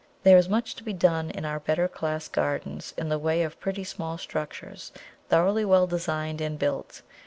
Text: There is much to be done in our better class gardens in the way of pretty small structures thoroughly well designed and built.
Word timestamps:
There 0.23 0.35
is 0.39 0.49
much 0.49 0.73
to 0.77 0.83
be 0.83 0.93
done 0.93 1.29
in 1.29 1.45
our 1.45 1.59
better 1.59 1.87
class 1.87 2.27
gardens 2.27 2.91
in 2.97 3.09
the 3.09 3.19
way 3.19 3.43
of 3.43 3.59
pretty 3.59 3.83
small 3.83 4.17
structures 4.17 4.91
thoroughly 5.29 5.63
well 5.63 5.85
designed 5.85 6.41
and 6.41 6.57
built. 6.57 7.03